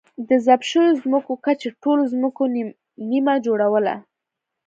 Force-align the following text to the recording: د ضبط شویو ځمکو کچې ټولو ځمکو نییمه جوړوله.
د 0.27 0.29
ضبط 0.45 0.63
شویو 0.71 0.99
ځمکو 1.03 1.33
کچې 1.45 1.69
ټولو 1.83 2.03
ځمکو 2.13 2.43
نییمه 3.09 3.35
جوړوله. 3.45 3.95